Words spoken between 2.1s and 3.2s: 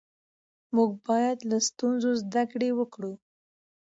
زده کړه وکړو